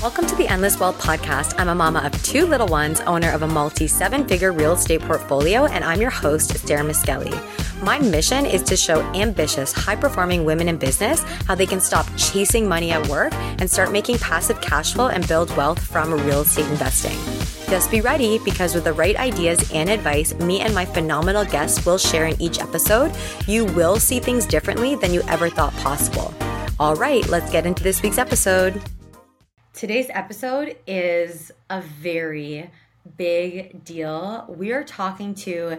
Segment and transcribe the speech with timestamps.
[0.00, 1.56] Welcome to the Endless Wealth Podcast.
[1.58, 5.02] I'm a mama of two little ones, owner of a multi seven figure real estate
[5.02, 7.34] portfolio, and I'm your host, Sarah Miskelly.
[7.82, 12.06] My mission is to show ambitious, high performing women in business how they can stop
[12.16, 16.40] chasing money at work and start making passive cash flow and build wealth from real
[16.40, 17.18] estate investing.
[17.68, 21.84] Just be ready because with the right ideas and advice, me and my phenomenal guests
[21.84, 23.14] will share in each episode,
[23.46, 26.32] you will see things differently than you ever thought possible.
[26.78, 28.80] All right, let's get into this week's episode.
[29.80, 32.70] Today's episode is a very
[33.16, 34.44] big deal.
[34.46, 35.78] We are talking to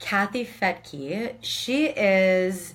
[0.00, 1.34] Kathy Fettke.
[1.40, 2.74] She is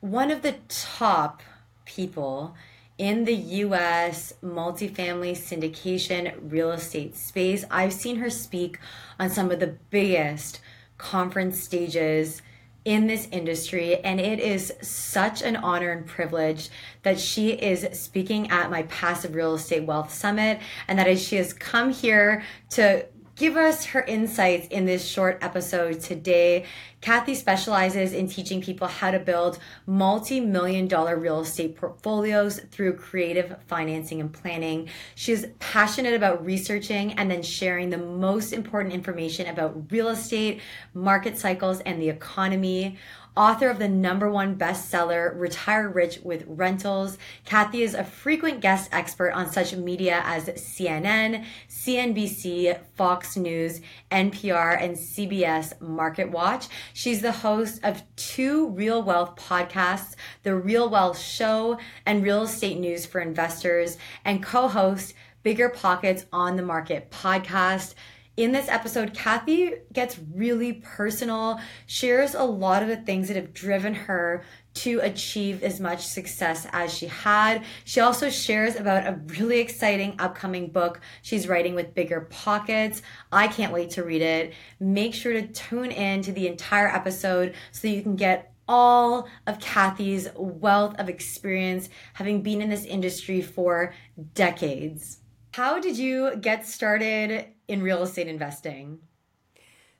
[0.00, 1.40] one of the top
[1.86, 2.54] people
[2.98, 7.64] in the US multifamily syndication real estate space.
[7.70, 8.78] I've seen her speak
[9.18, 10.60] on some of the biggest
[10.98, 12.42] conference stages
[12.84, 16.70] in this industry and it is such an honor and privilege
[17.02, 21.52] that she is speaking at my passive real estate wealth summit and that she has
[21.52, 23.04] come here to
[23.40, 26.66] give us her insights in this short episode today.
[27.00, 32.98] Kathy specializes in teaching people how to build multi million dollar real estate portfolios through
[32.98, 34.90] creative financing and planning.
[35.14, 40.60] She's passionate about researching and then sharing the most important information about real estate,
[40.92, 42.98] market cycles, and the economy
[43.36, 47.16] author of the number one bestseller, Retire Rich with Rentals.
[47.44, 51.44] Kathy is a frequent guest expert on such media as CNN,
[51.84, 56.68] CNBC, Fox News, NPR, and CBS Market Watch.
[56.92, 62.78] She's the host of two Real Wealth podcasts, The Real Wealth Show and Real Estate
[62.78, 67.94] News for Investors, and co host Bigger Pockets on the Market podcast
[68.36, 73.52] in this episode, Kathy gets really personal, shares a lot of the things that have
[73.52, 77.64] driven her to achieve as much success as she had.
[77.84, 83.02] She also shares about a really exciting upcoming book she's writing with Bigger Pockets.
[83.32, 84.52] I can't wait to read it.
[84.78, 89.58] Make sure to tune in to the entire episode so you can get all of
[89.58, 93.92] Kathy's wealth of experience, having been in this industry for
[94.34, 95.18] decades.
[95.52, 99.00] How did you get started in real estate investing?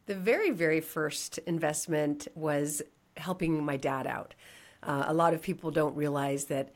[0.07, 2.81] The very, very first investment was
[3.17, 4.35] helping my dad out.
[4.83, 6.73] Uh, a lot of people don't realize that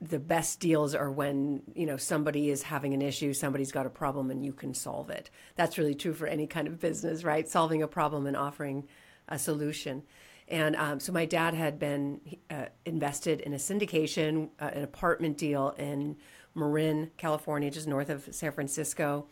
[0.00, 3.90] the best deals are when you know somebody is having an issue somebody's got a
[3.90, 7.48] problem and you can solve it that's really true for any kind of business right
[7.48, 8.86] solving a problem and offering
[9.28, 10.02] a solution
[10.48, 12.20] and um, so my dad had been
[12.50, 16.16] uh, invested in a syndication uh, an apartment deal in
[16.54, 19.26] Marin, California, just north of San Francisco.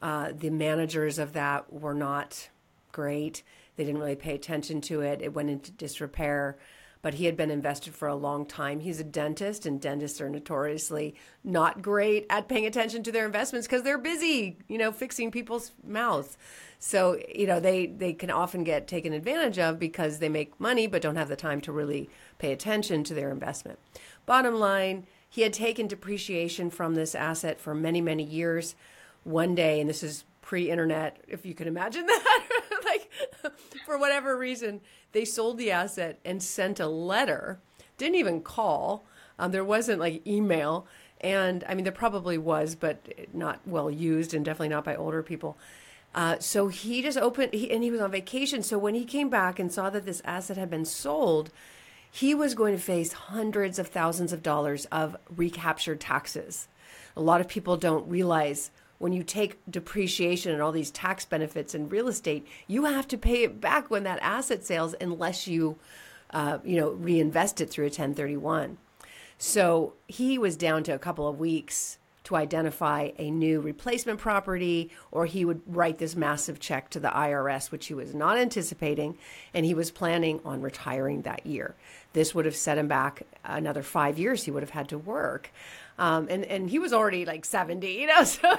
[0.00, 2.48] Uh, the managers of that were not
[2.90, 3.42] great.
[3.76, 5.22] They didn't really pay attention to it.
[5.22, 6.58] It went into disrepair,
[7.02, 8.78] but he had been invested for a long time.
[8.80, 13.66] He's a dentist, and dentists are notoriously not great at paying attention to their investments
[13.66, 16.38] because they're busy, you know, fixing people's mouths.
[16.78, 20.86] So, you know, they, they can often get taken advantage of because they make money
[20.86, 22.08] but don't have the time to really
[22.38, 23.80] pay attention to their investment.
[24.24, 28.76] Bottom line, he had taken depreciation from this asset for many, many years.
[29.24, 32.31] One day, and this is pre internet, if you can imagine that,
[33.86, 34.80] for whatever reason,
[35.12, 37.58] they sold the asset and sent a letter,
[37.98, 39.04] didn't even call.
[39.38, 40.86] Um, there wasn't like email.
[41.20, 42.98] And I mean, there probably was, but
[43.32, 45.56] not well used and definitely not by older people.
[46.14, 48.62] Uh, so he just opened, he, and he was on vacation.
[48.62, 51.50] So when he came back and saw that this asset had been sold,
[52.10, 56.68] he was going to face hundreds of thousands of dollars of recaptured taxes.
[57.16, 58.70] A lot of people don't realize
[59.02, 63.18] when you take depreciation and all these tax benefits in real estate, you have to
[63.18, 65.76] pay it back when that asset sells unless you,
[66.30, 68.78] uh, you know, reinvest it through a 1031.
[69.38, 74.92] So he was down to a couple of weeks to identify a new replacement property,
[75.10, 79.18] or he would write this massive check to the IRS, which he was not anticipating,
[79.52, 81.74] and he was planning on retiring that year.
[82.12, 84.44] This would have set him back another five years.
[84.44, 85.50] He would have had to work.
[85.98, 88.56] Um, and, and he was already like 70, you know, so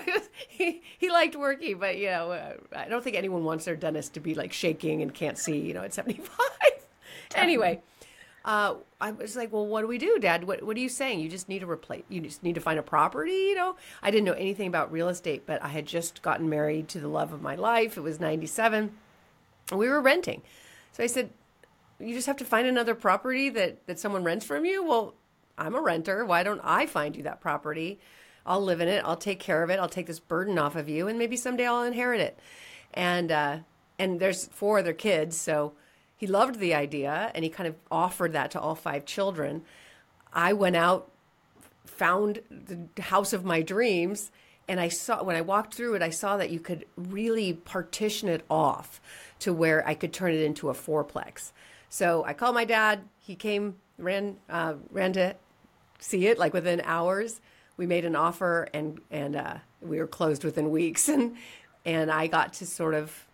[0.47, 4.13] he, he liked working, but, you know, uh, I don't think anyone wants their dentist
[4.13, 6.29] to be like shaking and can't see, you know, at 75.
[7.35, 7.81] anyway,
[8.45, 10.43] uh, I was like, well, what do we do, Dad?
[10.43, 11.19] What, what are you saying?
[11.19, 13.75] You just need to replace, you just need to find a property, you know?
[14.01, 17.07] I didn't know anything about real estate, but I had just gotten married to the
[17.07, 17.97] love of my life.
[17.97, 18.91] It was 97.
[19.71, 20.41] And we were renting.
[20.91, 21.31] So I said,
[21.99, 24.83] you just have to find another property that, that someone rents from you.
[24.85, 25.15] Well,
[25.57, 26.25] I'm a renter.
[26.25, 27.99] Why don't I find you that property?
[28.45, 29.03] I'll live in it.
[29.05, 29.79] I'll take care of it.
[29.79, 32.37] I'll take this burden off of you, and maybe someday I'll inherit it.
[32.93, 33.57] And uh,
[33.97, 35.73] and there's four other kids, so
[36.23, 39.61] he loved the idea and he kind of offered that to all five children.
[40.31, 41.11] I went out
[41.85, 44.31] found the house of my dreams
[44.67, 48.29] and I saw when I walked through it, I saw that you could really partition
[48.29, 49.01] it off
[49.39, 51.51] to where I could turn it into a fourplex.
[51.93, 53.03] So I called my dad.
[53.19, 55.35] He came, ran, uh, ran to
[55.99, 57.39] see it like within hours.
[57.77, 61.07] We made an offer, and and uh, we were closed within weeks.
[61.13, 61.35] And
[61.85, 63.27] and I got to sort of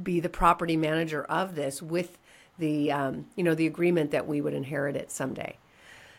[0.00, 2.16] be the property manager of this with
[2.60, 5.56] the um, you know the agreement that we would inherit it someday.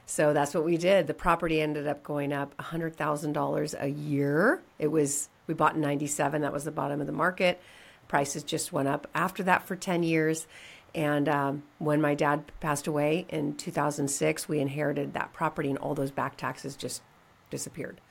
[0.06, 1.08] So that's what we did.
[1.08, 4.62] The property ended up going up $100,000 a year.
[4.78, 6.42] It was, we bought in 97.
[6.42, 7.62] That was the bottom of the market.
[8.10, 10.48] Prices just went up after that for 10 years.
[10.94, 15.96] And um, when my dad passed away in 2006, we inherited that property and all
[15.96, 17.02] those back taxes just
[17.50, 18.02] disappeared.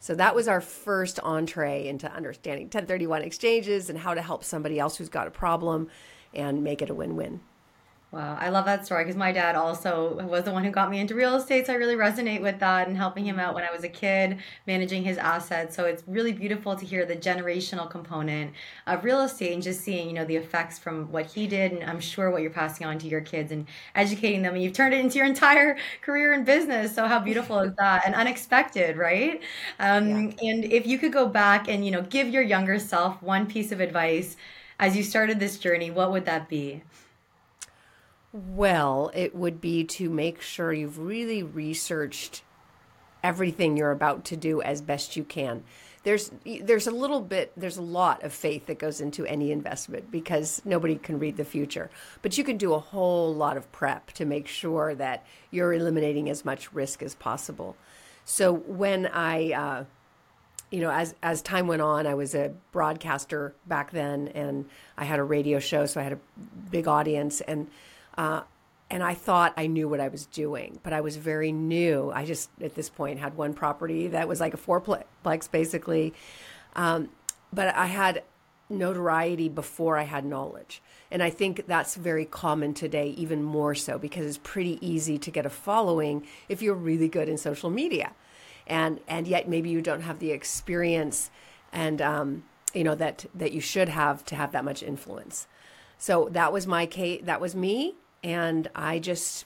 [0.00, 4.78] So that was our first entree into understanding 1031 exchanges and how to help somebody
[4.78, 5.88] else who's got a problem
[6.34, 7.40] and make it a win win.
[8.12, 11.00] Wow, I love that story because my dad also was the one who got me
[11.00, 11.66] into real estate.
[11.66, 14.38] So I really resonate with that and helping him out when I was a kid,
[14.66, 15.74] managing his assets.
[15.76, 18.54] So it's really beautiful to hear the generational component
[18.86, 21.72] of real estate and just seeing, you know, the effects from what he did.
[21.72, 23.66] And I'm sure what you're passing on to your kids and
[23.96, 24.54] educating them.
[24.54, 26.94] And you've turned it into your entire career in business.
[26.94, 28.06] So how beautiful is that?
[28.06, 29.42] And unexpected, right?
[29.80, 30.30] Um, yeah.
[30.40, 33.72] And if you could go back and, you know, give your younger self one piece
[33.72, 34.36] of advice
[34.78, 36.82] as you started this journey, what would that be?
[38.36, 42.42] Well, it would be to make sure you've really researched
[43.24, 45.64] everything you're about to do as best you can.
[46.02, 50.10] There's there's a little bit there's a lot of faith that goes into any investment
[50.10, 51.88] because nobody can read the future.
[52.20, 56.28] But you can do a whole lot of prep to make sure that you're eliminating
[56.28, 57.74] as much risk as possible.
[58.26, 59.84] So when I uh,
[60.70, 64.66] you know, as as time went on, I was a broadcaster back then, and
[64.98, 66.18] I had a radio show, so I had a
[66.70, 67.68] big audience, and
[68.16, 68.42] uh,
[68.88, 72.12] and I thought I knew what I was doing, but I was very new.
[72.14, 76.14] I just, at this point, had one property that was like a fourplex, basically.
[76.76, 77.08] Um,
[77.52, 78.22] but I had
[78.68, 80.82] notoriety before I had knowledge.
[81.10, 85.30] And I think that's very common today, even more so, because it's pretty easy to
[85.30, 88.12] get a following if you're really good in social media.
[88.66, 91.30] And, and yet maybe you don't have the experience
[91.72, 95.46] and, um, you know, that, that you should have to have that much influence.
[95.98, 97.22] So that was my case.
[97.24, 97.94] That was me.
[98.22, 99.44] And I just,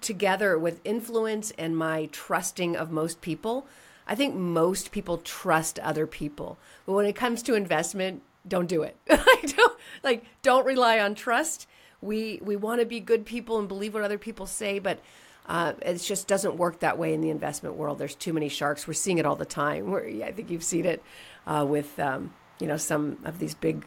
[0.00, 3.66] together with influence and my trusting of most people,
[4.06, 6.58] I think most people trust other people.
[6.86, 8.96] But when it comes to investment, don't do it.
[9.08, 11.68] don't like don't rely on trust.
[12.00, 14.98] We we want to be good people and believe what other people say, but
[15.46, 17.98] uh, it just doesn't work that way in the investment world.
[17.98, 18.86] There's too many sharks.
[18.86, 19.90] We're seeing it all the time.
[19.90, 21.02] We're, I think you've seen it
[21.46, 23.84] uh, with um, you know some of these big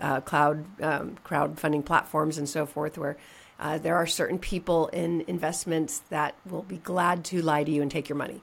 [0.00, 3.16] uh, cloud um, crowdfunding platforms and so forth, where
[3.58, 7.82] uh, there are certain people in investments that will be glad to lie to you
[7.82, 8.42] and take your money.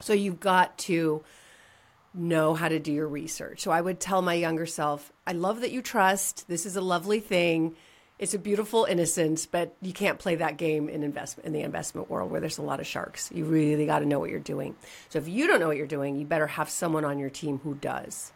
[0.00, 1.22] So you've got to
[2.14, 3.60] know how to do your research.
[3.60, 6.48] So I would tell my younger self, I love that you trust.
[6.48, 7.76] This is a lovely thing.
[8.18, 12.10] It's a beautiful innocence, but you can't play that game in investment in the investment
[12.10, 13.30] world where there's a lot of sharks.
[13.32, 14.74] You really got to know what you're doing.
[15.08, 17.60] So if you don't know what you're doing, you better have someone on your team
[17.62, 18.32] who does.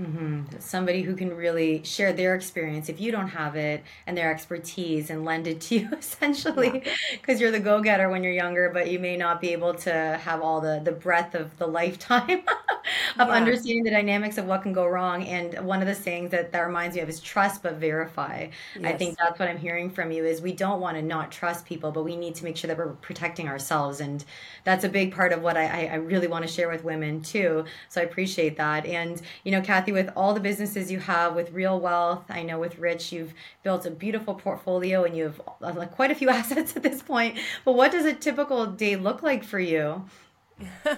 [0.00, 0.58] Mm-hmm.
[0.60, 5.10] Somebody who can really share their experience if you don't have it and their expertise
[5.10, 6.82] and lend it to you essentially
[7.12, 7.46] because yeah.
[7.46, 9.92] you're the go-getter when you're younger but you may not be able to
[10.22, 12.42] have all the the breadth of the lifetime
[13.18, 13.34] of yeah.
[13.34, 16.60] understanding the dynamics of what can go wrong and one of the sayings that that
[16.60, 18.46] reminds me of is trust but verify
[18.78, 18.84] yes.
[18.84, 21.64] i think that's what i'm hearing from you is we don't want to not trust
[21.64, 24.24] people but we need to make sure that we're protecting ourselves and
[24.64, 27.64] that's a big part of what i, I really want to share with women too
[27.88, 31.52] so i appreciate that and you know kathy with all the businesses you have with
[31.52, 32.24] Real Wealth.
[32.28, 36.10] I know with Rich, you've built a beautiful portfolio and you have uh, like quite
[36.10, 37.38] a few assets at this point.
[37.64, 40.04] But what does a typical day look like for you?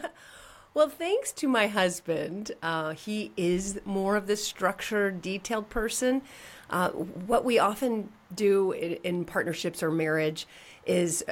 [0.75, 6.23] well, thanks to my husband, uh, he is more of the structured, detailed person.
[6.71, 10.47] Uh, what we often do in, in partnerships or marriage
[10.87, 11.25] is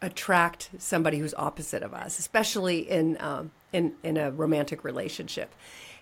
[0.00, 5.54] attract somebody who's opposite of us, especially in um, in in a romantic relationship,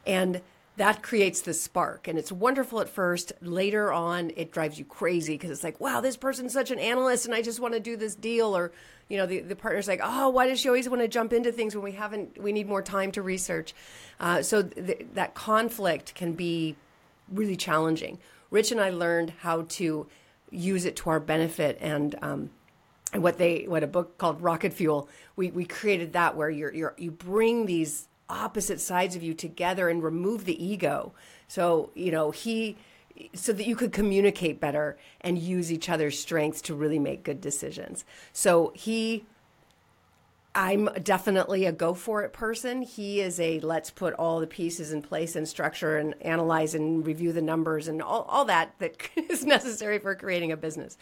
[0.07, 0.41] and
[0.77, 3.33] that creates the spark and it's wonderful at first.
[3.41, 7.27] Later on it drives you crazy because it's like wow this person's such an analyst
[7.27, 8.73] and i just want to do this deal or
[9.09, 11.53] you know the, the partner's like oh why does she always want to jump into
[11.53, 13.75] things when we haven't we need more time to research?
[14.19, 16.77] Uh, so th- that conflict can be
[17.33, 18.19] really challenging.
[18.51, 20.07] Rich and i learned how to
[20.51, 22.51] use it to our benefit and um,
[23.15, 26.95] what they what a book called rocket fuel we, we created that where you're, you're
[26.97, 31.13] you bring these opposite sides of you together and remove the ego.
[31.49, 32.77] So, you know, he
[33.33, 37.41] so that you could communicate better and use each other's strengths to really make good
[37.41, 38.05] decisions.
[38.33, 39.25] So he
[40.57, 42.83] I'm definitely a go for it person.
[42.83, 47.05] He is a let's put all the pieces in place and structure and analyze and
[47.05, 50.97] review the numbers and all, all that that is necessary for creating a business.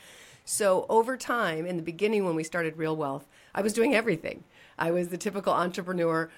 [0.44, 4.42] So over time, in the beginning when we started Real Wealth, I was doing everything.
[4.78, 6.30] I was the typical entrepreneur,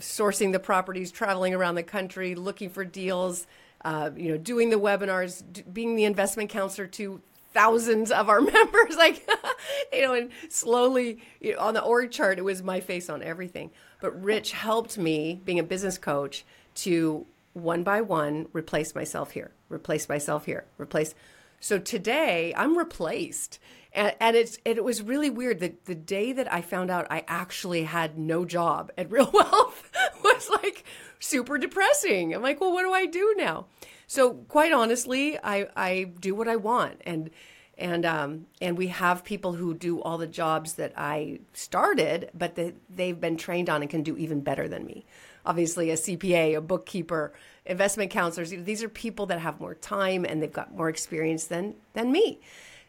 [0.00, 3.46] sourcing the properties, traveling around the country, looking for deals,
[3.84, 7.20] uh, you know, doing the webinars, d- being the investment counselor to
[7.52, 9.28] thousands of our members like
[9.92, 13.22] you know and slowly you know, on the org chart it was my face on
[13.22, 13.70] everything.
[14.00, 16.44] But rich helped me being a business coach
[16.76, 21.14] to one by one replace myself here replace myself here replace
[21.62, 23.58] so today i'm replaced.
[23.94, 25.60] And, and it's it was really weird.
[25.60, 29.90] That the day that i found out i actually had no job at real wealth
[30.24, 30.84] was like
[31.18, 32.34] super depressing.
[32.34, 33.66] I'm like well what do i do now?
[34.12, 37.00] So quite honestly, I, I do what I want.
[37.06, 37.30] And
[37.78, 42.54] and um, and we have people who do all the jobs that I started, but
[42.54, 45.06] they, they've been trained on and can do even better than me.
[45.46, 47.32] Obviously, a CPA, a bookkeeper,
[47.66, 48.50] investment counselors.
[48.50, 52.40] These are people that have more time and they've got more experience than than me.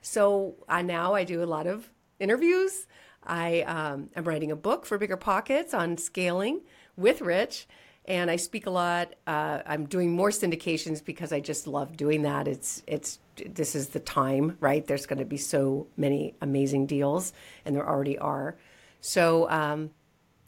[0.01, 1.89] So I now I do a lot of
[2.19, 2.87] interviews.
[3.25, 6.61] I um, am writing a book for Bigger Pockets on scaling
[6.97, 7.67] with Rich
[8.05, 9.13] and I speak a lot.
[9.25, 12.47] Uh, I'm doing more syndications because I just love doing that.
[12.47, 14.85] It's it's this is the time, right?
[14.85, 17.33] There's going to be so many amazing deals,
[17.65, 18.57] and there already are.
[18.99, 19.91] So, um,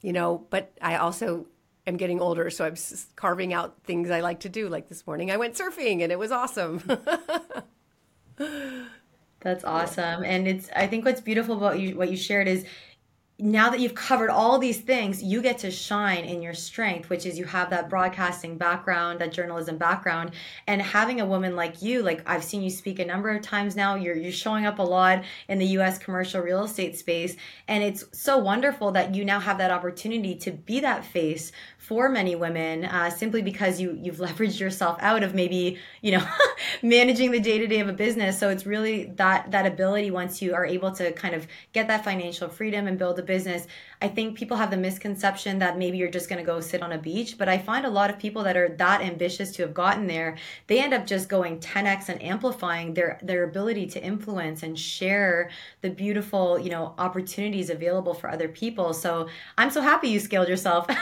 [0.01, 1.47] you know, but I also
[1.87, 2.75] am getting older, so I'm
[3.15, 4.69] carving out things I like to do.
[4.69, 6.81] Like this morning, I went surfing, and it was awesome.
[9.39, 10.69] That's awesome, and it's.
[10.75, 12.65] I think what's beautiful about you, what you shared is
[13.37, 17.25] now that you've covered all these things, you get to shine in your strength, which
[17.25, 20.31] is you have that broadcasting background, that journalism background,
[20.67, 23.75] and having a woman like you, like I've seen you speak a number of times
[23.75, 23.95] now.
[23.95, 25.97] You're you're showing up a lot in the U.S.
[25.97, 27.35] commercial real estate space,
[27.67, 32.07] and it's so wonderful that you now have that opportunity to be that face for
[32.07, 36.25] many women uh, simply because you you've leveraged yourself out of maybe you know
[36.81, 38.39] managing the day to day of a business.
[38.39, 42.05] So it's really that that ability once you are able to kind of get that
[42.05, 43.67] financial freedom and build a business.
[44.01, 46.91] I think people have the misconception that maybe you're just going to go sit on
[46.91, 49.73] a beach, but I find a lot of people that are that ambitious to have
[49.73, 54.63] gotten there, they end up just going 10x and amplifying their their ability to influence
[54.63, 55.49] and share
[55.81, 58.93] the beautiful you know opportunities available for other people.
[58.93, 59.27] So
[59.57, 60.87] I'm so happy you scaled yourself.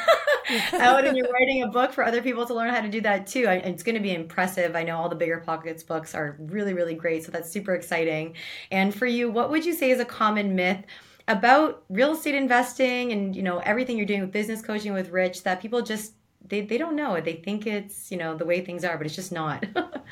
[0.73, 3.27] out and you're writing a book for other people to learn how to do that
[3.27, 3.45] too.
[3.47, 4.75] It's going to be impressive.
[4.75, 7.23] I know all the bigger pockets books are really, really great.
[7.23, 8.35] So that's super exciting.
[8.71, 10.83] And for you, what would you say is a common myth?
[11.27, 15.43] About real estate investing and you know everything you're doing with business coaching with rich
[15.43, 16.13] that people just
[16.45, 19.05] they, they don't know it they think it's you know the way things are but
[19.05, 19.65] it's just not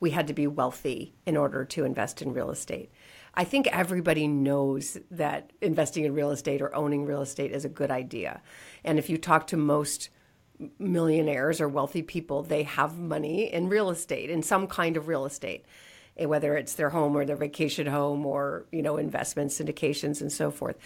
[0.00, 2.90] we had to be wealthy in order to invest in real estate.
[3.34, 7.68] I think everybody knows that investing in real estate or owning real estate is a
[7.68, 8.42] good idea,
[8.84, 10.08] and if you talk to most
[10.78, 15.24] millionaires or wealthy people, they have money in real estate in some kind of real
[15.24, 15.64] estate
[16.16, 20.50] whether it's their home or their vacation home or you know investments syndications and so
[20.50, 20.76] forth.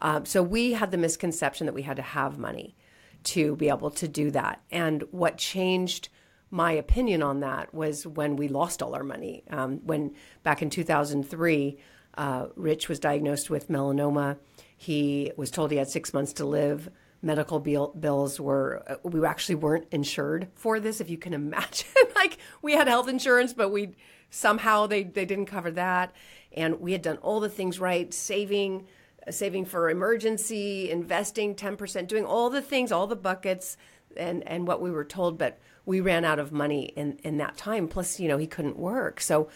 [0.00, 2.76] Um, so we had the misconception that we had to have money
[3.24, 4.62] to be able to do that.
[4.70, 6.08] And what changed
[6.50, 9.42] my opinion on that was when we lost all our money.
[9.50, 11.78] Um, when back in 2003
[12.16, 14.36] uh, rich was diagnosed with melanoma.
[14.76, 16.90] He was told he had six months to live.
[17.22, 21.88] Medical bill, bills were uh, we actually weren't insured for this if you can imagine.
[22.14, 23.96] Like we had health insurance but we
[24.34, 26.12] somehow they, they didn't cover that.
[26.52, 28.86] And we had done all the things right saving
[29.30, 33.78] saving for emergency investing 10% doing all the things all the buckets
[34.18, 37.56] and and what we were told but we ran out of money in in that
[37.56, 37.88] time.
[37.88, 39.20] Plus you know he couldn't work.
[39.20, 39.48] So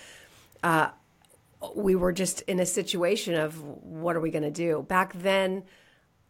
[0.63, 0.91] uh,
[1.75, 4.85] we were just in a situation of what are we going to do?
[4.89, 5.65] Back then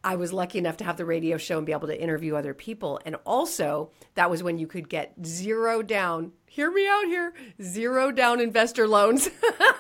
[0.09, 2.55] I was lucky enough to have the radio show and be able to interview other
[2.55, 2.99] people.
[3.05, 8.11] And also, that was when you could get zero down, hear me out here, zero
[8.11, 9.29] down investor loans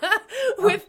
[0.59, 0.85] with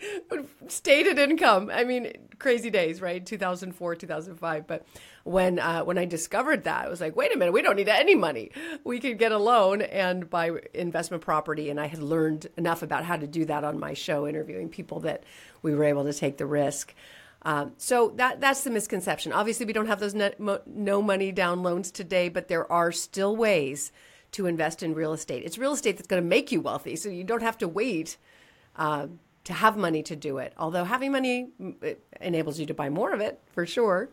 [0.67, 1.71] stated income.
[1.73, 3.25] I mean, crazy days, right?
[3.25, 4.67] 2004, 2005.
[4.67, 4.85] But
[5.23, 7.87] when uh, when I discovered that, I was like, wait a minute, we don't need
[7.87, 8.51] any money.
[8.83, 11.69] We could get a loan and buy investment property.
[11.69, 14.99] And I had learned enough about how to do that on my show, interviewing people
[15.01, 15.23] that
[15.61, 16.93] we were able to take the risk.
[17.43, 19.31] Um, so that that's the misconception.
[19.31, 23.91] Obviously, we don't have those no money down loans today, but there are still ways
[24.31, 25.43] to invest in real estate.
[25.43, 28.17] It's real estate that's going to make you wealthy, so you don't have to wait
[28.75, 29.07] uh,
[29.45, 30.53] to have money to do it.
[30.57, 31.49] Although having money
[32.21, 34.09] enables you to buy more of it for sure.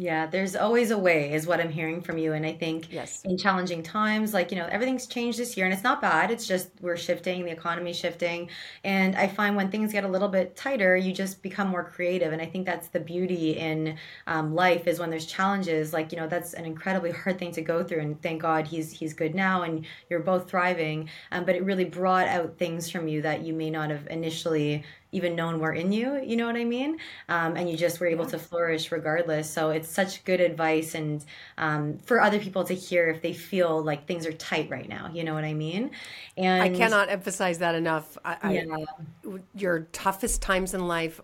[0.00, 2.32] Yeah, there's always a way, is what I'm hearing from you.
[2.32, 3.22] And I think yes.
[3.22, 6.30] in challenging times, like, you know, everything's changed this year and it's not bad.
[6.30, 8.48] It's just we're shifting, the economy's shifting.
[8.82, 12.32] And I find when things get a little bit tighter, you just become more creative.
[12.32, 16.18] And I think that's the beauty in um, life is when there's challenges, like, you
[16.18, 18.00] know, that's an incredibly hard thing to go through.
[18.00, 21.10] And thank God he's, he's good now and you're both thriving.
[21.30, 24.82] Um, but it really brought out things from you that you may not have initially
[25.12, 26.98] even known were in you you know what i mean
[27.28, 28.32] um, and you just were able yeah.
[28.32, 31.24] to flourish regardless so it's such good advice and
[31.58, 35.10] um, for other people to hear if they feel like things are tight right now
[35.12, 35.90] you know what i mean
[36.36, 38.64] and i cannot emphasize that enough I, yeah.
[38.72, 41.20] I, your toughest times in life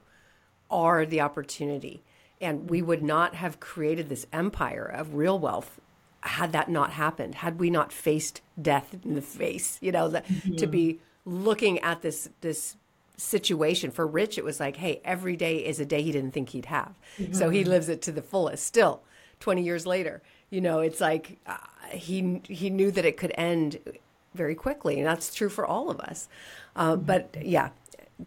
[0.70, 2.02] are the opportunity
[2.40, 5.80] and we would not have created this empire of real wealth
[6.22, 10.26] had that not happened had we not faced death in the face you know that
[10.26, 10.56] mm-hmm.
[10.56, 12.76] to be looking at this this
[13.16, 13.90] situation.
[13.90, 16.66] For Rich, it was like, hey, every day is a day he didn't think he'd
[16.66, 16.94] have.
[17.18, 17.32] Mm-hmm.
[17.32, 19.02] So he lives it to the fullest still
[19.40, 20.22] 20 years later.
[20.50, 21.56] You know, it's like uh,
[21.90, 23.78] he, he knew that it could end
[24.34, 24.98] very quickly.
[24.98, 26.28] And that's true for all of us.
[26.74, 27.04] Uh, mm-hmm.
[27.04, 27.70] But yeah,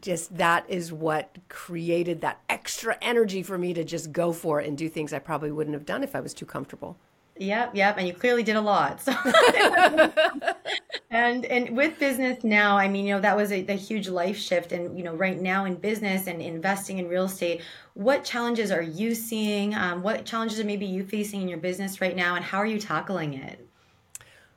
[0.01, 4.67] just that is what created that extra energy for me to just go for it
[4.67, 6.97] and do things I probably wouldn't have done if I was too comfortable.
[7.39, 8.99] Yep, yep, and you clearly did a lot.
[9.01, 9.13] So,
[11.09, 14.37] and and with business now, I mean, you know, that was a, a, huge life
[14.37, 17.61] shift, and you know, right now in business and investing in real estate,
[17.93, 19.73] what challenges are you seeing?
[19.73, 22.65] Um, what challenges are maybe you facing in your business right now, and how are
[22.65, 23.65] you tackling it?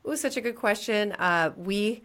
[0.05, 1.13] Oh, such a good question.
[1.13, 2.03] Uh, we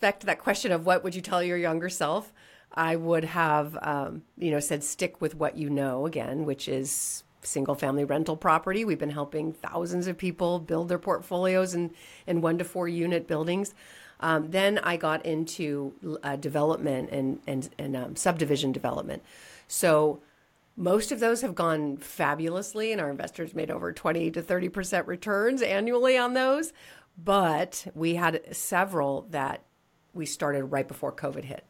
[0.00, 2.32] back to that question of what would you tell your younger self?
[2.72, 7.22] I would have, um, you know, said stick with what you know again, which is
[7.42, 8.84] single family rental property.
[8.84, 11.92] We've been helping thousands of people build their portfolios in,
[12.26, 13.74] in one to four unit buildings.
[14.20, 19.22] Um, then I got into uh, development and, and, and um, subdivision development.
[19.66, 20.20] So
[20.76, 25.62] most of those have gone fabulously, and our investors made over 20 to 30% returns
[25.62, 26.72] annually on those.
[27.22, 29.62] But we had several that
[30.14, 31.64] we started right before COVID hit.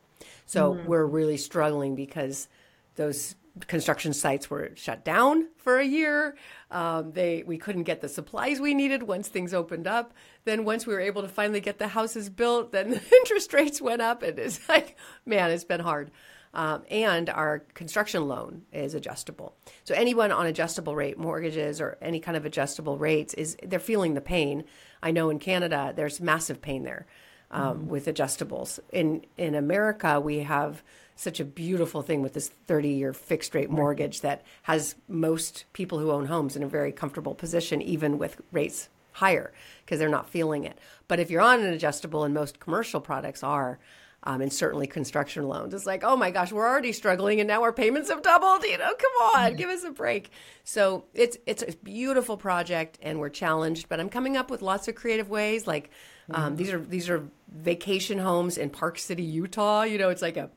[0.46, 0.88] So mm-hmm.
[0.88, 2.48] we're really struggling because
[2.96, 3.36] those
[3.66, 6.36] construction sites were shut down for a year.
[6.70, 10.12] Um, they we couldn't get the supplies we needed once things opened up.
[10.44, 13.80] Then once we were able to finally get the houses built, then the interest rates
[13.80, 16.10] went up, and it's like, man, it's been hard.
[16.52, 19.54] Um, and our construction loan is adjustable.
[19.84, 24.14] So anyone on adjustable rate mortgages or any kind of adjustable rates is they're feeling
[24.14, 24.64] the pain.
[25.02, 27.06] I know in Canada there's massive pain there
[27.52, 27.88] um, mm-hmm.
[27.88, 28.80] with adjustables.
[28.92, 30.82] In in America we have
[31.20, 35.98] such a beautiful thing with this 30 year fixed rate mortgage that has most people
[35.98, 39.52] who own homes in a very comfortable position, even with rates higher,
[39.84, 40.78] because they're not feeling it.
[41.08, 43.78] But if you're on an adjustable, and most commercial products are,
[44.22, 45.72] um, and certainly construction loans.
[45.72, 48.64] It's like, oh my gosh, we're already struggling, and now our payments have doubled.
[48.64, 49.56] You know, come on, mm-hmm.
[49.56, 50.30] give us a break.
[50.64, 53.88] So it's it's a beautiful project, and we're challenged.
[53.88, 55.66] But I'm coming up with lots of creative ways.
[55.66, 55.90] Like
[56.30, 56.56] um, mm-hmm.
[56.56, 59.82] these are these are vacation homes in Park City, Utah.
[59.82, 60.50] You know, it's like a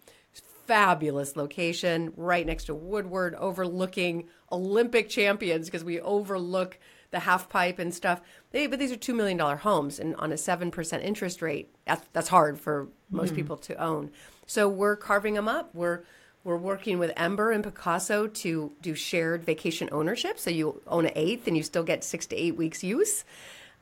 [0.66, 6.80] fabulous location right next to Woodward, overlooking Olympic champions because we overlook
[7.12, 8.22] the half pipe and stuff.
[8.52, 12.28] They, but these are $2 million homes, and on a 7% interest rate, that's, that's
[12.28, 13.38] hard for most mm.
[13.38, 14.12] people to own.
[14.48, 15.74] So we're carving them up.
[15.74, 16.04] We're
[16.44, 20.38] we're working with Ember and Pacaso to do shared vacation ownership.
[20.38, 23.24] So you own an eighth and you still get six to eight weeks use.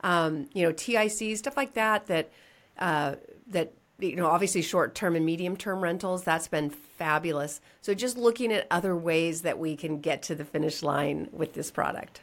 [0.02, 2.30] Um, you know, TIC, stuff like that, that,
[2.78, 3.16] uh,
[3.48, 7.60] that you know, obviously short term and medium term rentals, that's been fabulous.
[7.80, 11.54] So just looking at other ways that we can get to the finish line with
[11.54, 12.20] this product.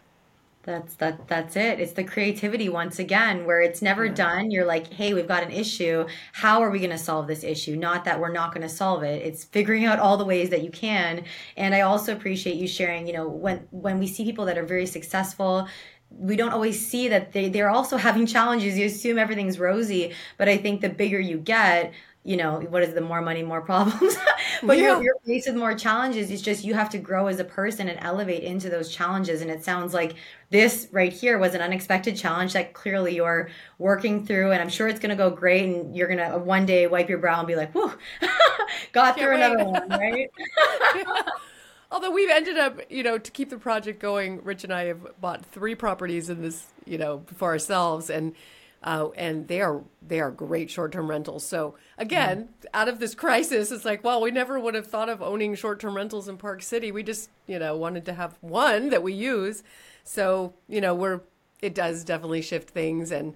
[0.64, 1.80] That's that that's it.
[1.80, 4.14] It's the creativity once again where it's never yeah.
[4.14, 4.52] done.
[4.52, 6.06] You're like, "Hey, we've got an issue.
[6.34, 9.02] How are we going to solve this issue?" Not that we're not going to solve
[9.04, 9.26] it.
[9.26, 11.24] It's figuring out all the ways that you can.
[11.56, 14.66] And I also appreciate you sharing, you know, when when we see people that are
[14.66, 15.68] very successful,
[16.12, 18.78] we don't always see that they, they're also having challenges.
[18.78, 21.94] You assume everything's rosy, but I think the bigger you get,
[22.24, 24.18] you know, what is the more money, more problems?
[24.64, 24.96] but yeah.
[24.96, 26.32] you're, you're faced with more challenges.
[26.32, 29.42] It's just you have to grow as a person and elevate into those challenges.
[29.42, 30.16] And it sounds like
[30.50, 34.52] this right here was an unexpected challenge that clearly you're working through.
[34.52, 35.64] And I'm sure it's going to go great.
[35.64, 37.94] And you're going to one day wipe your brow and be like, whew,
[38.92, 40.30] got through another one, right?
[41.92, 45.20] Although we've ended up, you know, to keep the project going, Rich and I have
[45.20, 48.10] bought three properties in this, you know, for ourselves.
[48.10, 48.36] And
[48.82, 51.46] uh, and they are they are great short term rentals.
[51.46, 52.66] So again, mm.
[52.74, 55.80] out of this crisis, it's like, well, we never would have thought of owning short
[55.80, 56.92] term rentals in Park City.
[56.92, 59.64] We just you know wanted to have one that we use.
[60.04, 61.22] So you know we're
[61.62, 63.34] it does definitely shift things and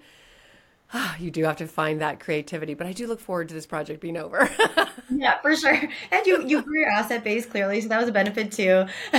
[1.19, 2.73] you do have to find that creativity.
[2.73, 4.49] But I do look forward to this project being over.
[5.09, 5.79] yeah, for sure.
[6.11, 8.85] And you you grew your asset base clearly, so that was a benefit too.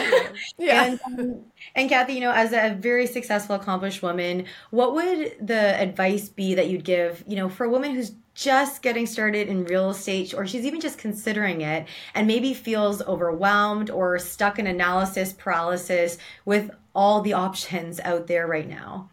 [0.58, 0.84] yeah.
[0.84, 1.40] and, um,
[1.74, 6.54] and Kathy, you know, as a very successful, accomplished woman, what would the advice be
[6.54, 10.34] that you'd give, you know, for a woman who's just getting started in real estate
[10.34, 16.18] or she's even just considering it and maybe feels overwhelmed or stuck in analysis paralysis
[16.44, 19.08] with all the options out there right now?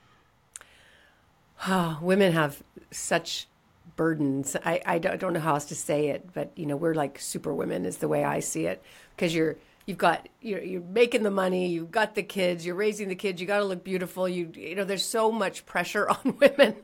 [1.67, 3.47] Oh, women have such
[3.95, 4.56] burdens.
[4.65, 7.54] I, I don't know how else to say it, but you know, we're like super
[7.54, 8.82] women is the way I see it
[9.15, 13.10] because you're you've got you're, you're making the money, you've got the kids, you're raising
[13.10, 14.28] the kids, you got to look beautiful.
[14.28, 16.78] You you know, there's so much pressure on women,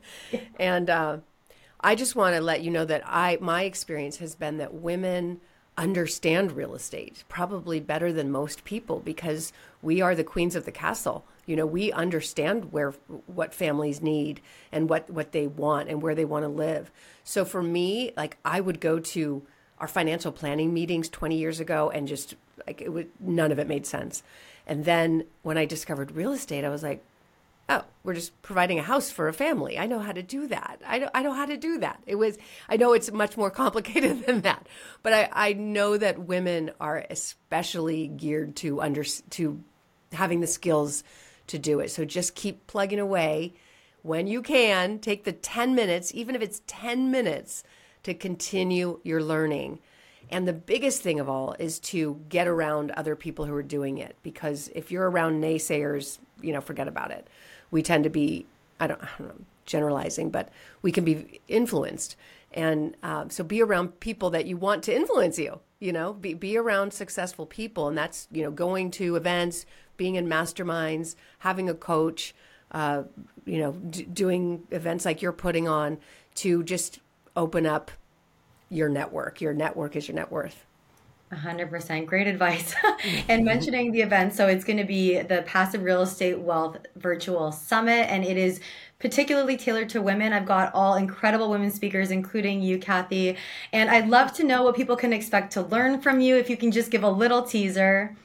[0.58, 1.16] and uh,
[1.80, 5.40] I just want to let you know that I my experience has been that women
[5.76, 10.72] understand real estate probably better than most people because we are the queens of the
[10.72, 12.90] castle you know we understand where
[13.26, 16.92] what families need and what what they want and where they want to live.
[17.24, 19.42] So for me like i would go to
[19.78, 22.34] our financial planning meetings 20 years ago and just
[22.66, 24.22] like it would none of it made sense.
[24.66, 27.02] And then when i discovered real estate i was like
[27.70, 29.78] oh we're just providing a house for a family.
[29.78, 30.80] I know how to do that.
[30.86, 32.02] I know, I know how to do that.
[32.06, 32.36] It was
[32.68, 34.66] i know it's much more complicated than that
[35.02, 39.64] but i, I know that women are especially geared to under to
[40.12, 41.04] having the skills
[41.48, 41.90] to do it.
[41.90, 43.54] So just keep plugging away
[44.02, 44.98] when you can.
[44.98, 47.64] Take the 10 minutes, even if it's 10 minutes,
[48.04, 49.80] to continue your learning.
[50.30, 53.98] And the biggest thing of all is to get around other people who are doing
[53.98, 57.26] it because if you're around naysayers, you know, forget about it.
[57.70, 58.46] We tend to be,
[58.78, 60.50] I don't, I don't know, generalizing, but
[60.82, 62.16] we can be influenced.
[62.52, 66.34] And uh, so be around people that you want to influence you, you know, be,
[66.34, 67.88] be around successful people.
[67.88, 69.66] And that's, you know, going to events,
[69.98, 72.34] being in masterminds, having a coach,
[72.72, 73.02] uh,
[73.44, 75.98] you know, d- doing events like you're putting on
[76.36, 77.00] to just
[77.36, 77.90] open up
[78.70, 79.42] your network.
[79.42, 80.64] Your network is your net worth.
[81.32, 82.74] 100% great advice.
[83.28, 84.34] And mentioning the event.
[84.34, 88.60] So it's going to be the passive real estate wealth virtual summit and it is
[88.98, 90.32] particularly tailored to women.
[90.32, 93.36] I've got all incredible women speakers including you kathy.
[93.72, 96.56] And i'd love to know what people can expect to learn from you if you
[96.56, 98.16] can just give a little teaser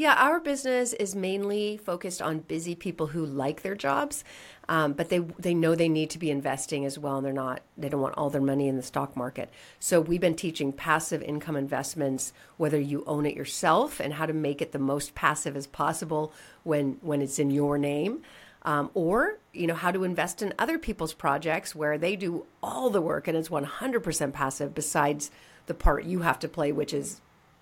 [0.00, 4.24] yeah, our business is mainly focused on busy people who like their jobs,
[4.66, 7.60] um, but they they know they need to be investing as well, and they're not.
[7.76, 9.50] They don't want all their money in the stock market.
[9.78, 14.32] So we've been teaching passive income investments, whether you own it yourself, and how to
[14.32, 16.32] make it the most passive as possible
[16.62, 18.22] when when it's in your name.
[18.62, 22.88] Um, or you know how to invest in other people's projects where they do all
[22.88, 25.30] the work and it's 100% passive besides
[25.66, 27.20] the part you have to play which is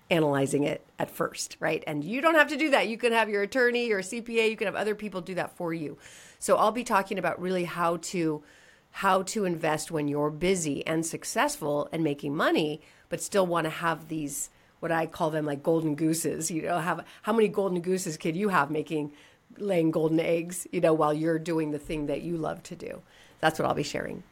[0.09, 1.83] analyzing it at first, right?
[1.85, 2.87] And you don't have to do that.
[2.87, 5.73] You can have your attorney your CPA, you can have other people do that for
[5.73, 5.97] you.
[6.39, 8.43] So I'll be talking about really how to
[8.91, 13.69] how to invest when you're busy and successful and making money, but still want to
[13.69, 16.49] have these what I call them like golden gooses.
[16.49, 19.11] You know, have how many golden gooses can you have making
[19.57, 23.01] laying golden eggs, you know, while you're doing the thing that you love to do.
[23.39, 24.23] That's what I'll be sharing.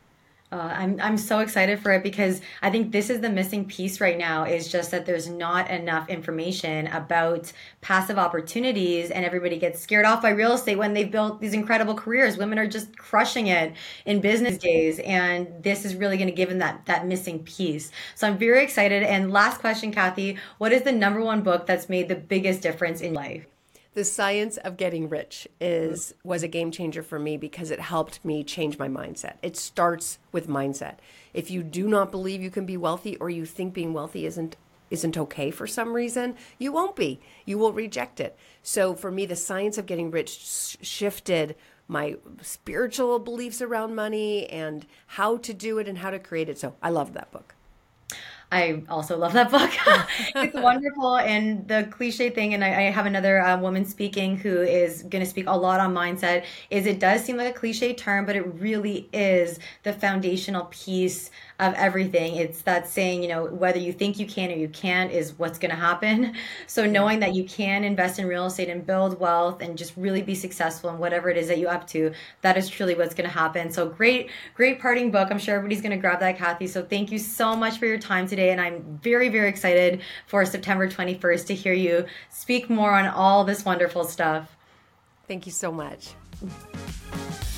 [0.50, 4.00] Uh, I'm I'm so excited for it because I think this is the missing piece
[4.00, 9.82] right now is just that there's not enough information about passive opportunities and everybody gets
[9.82, 12.38] scared off by real estate when they've built these incredible careers.
[12.38, 13.74] Women are just crushing it
[14.06, 17.92] in business days and this is really going to give them that that missing piece.
[18.16, 21.90] So I'm very excited and last question Kathy, what is the number one book that's
[21.90, 23.46] made the biggest difference in life?
[23.98, 26.30] The science of getting rich is mm-hmm.
[26.30, 29.38] was a game changer for me because it helped me change my mindset.
[29.42, 30.98] It starts with mindset.
[31.34, 34.56] If you do not believe you can be wealthy or you think being wealthy isn't
[34.92, 37.20] isn't okay for some reason, you won't be.
[37.44, 38.38] You will reject it.
[38.62, 41.56] So for me the science of getting rich sh- shifted
[41.88, 46.60] my spiritual beliefs around money and how to do it and how to create it.
[46.60, 47.56] So I love that book.
[48.50, 49.70] I also love that book.
[50.36, 51.18] it's wonderful.
[51.18, 55.22] And the cliche thing, and I, I have another uh, woman speaking who is going
[55.22, 58.38] to speak a lot on mindset, is it does seem like a cliche term, but
[58.38, 61.30] it really is the foundational piece
[61.60, 62.36] of everything.
[62.36, 65.58] It's that saying, you know, whether you think you can or you can't is what's
[65.58, 66.36] going to happen.
[66.68, 70.22] So knowing that you can invest in real estate and build wealth and just really
[70.22, 73.28] be successful in whatever it is that you up to, that is truly what's going
[73.28, 73.72] to happen.
[73.72, 75.30] So great, great parting book.
[75.32, 76.68] I'm sure everybody's going to grab that, Kathy.
[76.68, 78.52] So thank you so much for your time today.
[78.52, 83.44] And I'm very, very excited for September 21st to hear you speak more on all
[83.44, 84.56] this wonderful stuff.
[85.28, 86.10] Thank you so much.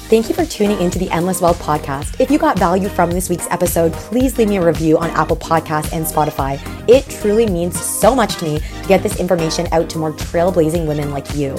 [0.09, 2.19] Thank you for tuning into the Endless Wealth podcast.
[2.19, 5.35] If you got value from this week's episode, please leave me a review on Apple
[5.35, 6.59] Podcasts and Spotify.
[6.89, 10.87] It truly means so much to me to get this information out to more trailblazing
[10.87, 11.55] women like you.